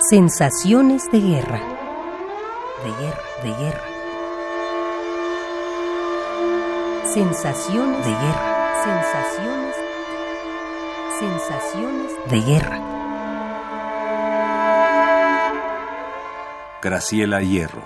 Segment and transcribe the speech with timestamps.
[0.00, 1.58] Sensaciones de guerra.
[2.84, 3.84] De guerra, de guerra.
[7.02, 8.74] Sensaciones de guerra.
[8.84, 9.76] Sensaciones.
[11.18, 12.78] Sensaciones de guerra.
[16.80, 17.82] Graciela Hierro.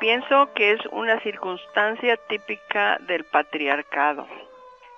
[0.00, 4.26] Pienso que es una circunstancia típica del patriarcado.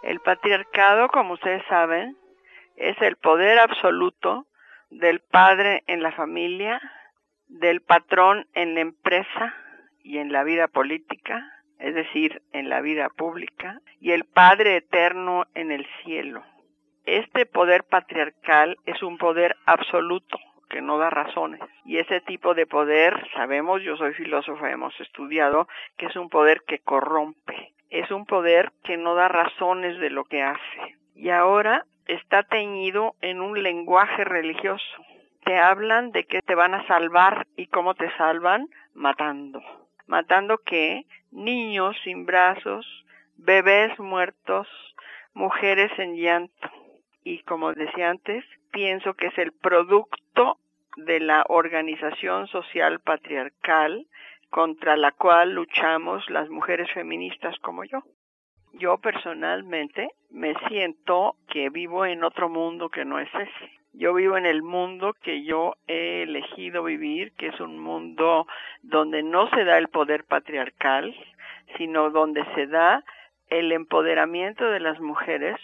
[0.02, 2.16] El patriarcado, como ustedes saben,
[2.76, 4.46] es el poder absoluto
[4.90, 6.80] del padre en la familia,
[7.48, 9.54] del patrón en la empresa
[10.02, 15.46] y en la vida política, es decir, en la vida pública, y el Padre eterno
[15.54, 16.42] en el cielo.
[17.04, 21.60] Este poder patriarcal es un poder absoluto que no da razones.
[21.84, 26.62] Y ese tipo de poder, sabemos, yo soy filósofa, hemos estudiado, que es un poder
[26.66, 30.96] que corrompe, es un poder que no da razones de lo que hace.
[31.14, 34.84] Y ahora está teñido en un lenguaje religioso.
[35.44, 39.62] Te hablan de que te van a salvar y cómo te salvan matando.
[40.06, 42.86] Matando que niños sin brazos,
[43.36, 44.68] bebés muertos,
[45.34, 46.70] mujeres en llanto.
[47.24, 50.58] Y como decía antes, pienso que es el producto
[50.96, 54.06] de la organización social patriarcal
[54.50, 58.02] contra la cual luchamos las mujeres feministas como yo.
[58.74, 63.72] Yo personalmente me siento que vivo en otro mundo que no es ese.
[63.94, 68.46] Yo vivo en el mundo que yo he elegido vivir, que es un mundo
[68.82, 71.14] donde no se da el poder patriarcal,
[71.78, 73.02] sino donde se da
[73.48, 75.56] el empoderamiento de las mujeres.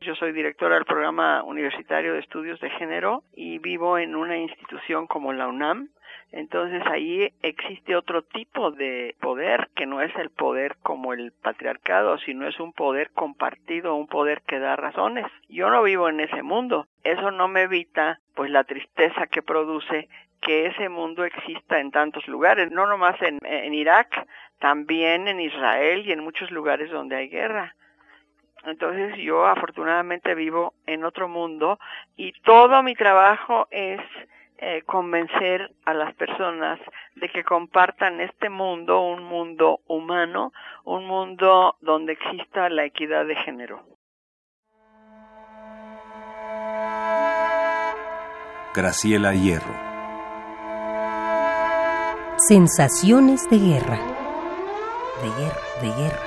[0.00, 5.06] Yo soy directora del programa universitario de estudios de género y vivo en una institución
[5.06, 5.90] como la UNAM,
[6.32, 12.18] entonces ahí existe otro tipo de poder que no es el poder como el patriarcado,
[12.18, 15.26] sino es un poder compartido, un poder que da razones.
[15.48, 16.86] Yo no vivo en ese mundo.
[17.04, 20.08] Eso no me evita pues la tristeza que produce
[20.40, 24.26] que ese mundo exista en tantos lugares, no nomás en, en Irak,
[24.58, 27.74] también en Israel y en muchos lugares donde hay guerra.
[28.64, 31.78] Entonces yo afortunadamente vivo en otro mundo
[32.16, 34.00] y todo mi trabajo es
[34.58, 36.78] eh, convencer a las personas
[37.16, 40.52] de que compartan este mundo, un mundo humano,
[40.84, 43.82] un mundo donde exista la equidad de género.
[48.74, 49.74] Graciela Hierro.
[52.48, 53.98] Sensaciones de guerra.
[55.22, 56.26] De guerra, de guerra.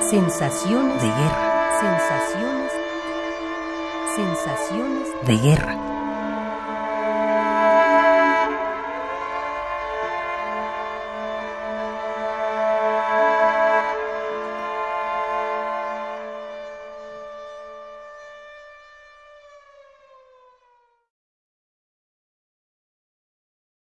[0.00, 1.70] Sensaciones de guerra.
[1.80, 2.81] Sensaciones
[4.14, 6.01] sensaciones de guerra.